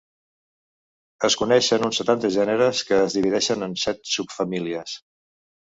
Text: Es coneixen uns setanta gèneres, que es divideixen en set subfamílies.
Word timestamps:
Es 1.29 1.35
coneixen 1.41 1.85
uns 1.89 1.99
setanta 2.01 2.33
gèneres, 2.37 2.83
que 2.89 3.01
es 3.03 3.19
divideixen 3.21 3.69
en 3.71 3.79
set 3.85 4.13
subfamílies. 4.17 4.99